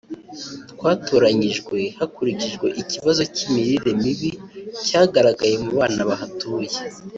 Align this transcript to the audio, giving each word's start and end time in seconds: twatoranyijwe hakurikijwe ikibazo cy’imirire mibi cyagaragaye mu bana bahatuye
twatoranyijwe 0.71 1.77
hakurikijwe 1.99 2.67
ikibazo 2.81 3.21
cy’imirire 3.35 3.91
mibi 4.03 4.31
cyagaragaye 4.85 5.55
mu 5.63 5.71
bana 5.79 6.01
bahatuye 6.09 6.73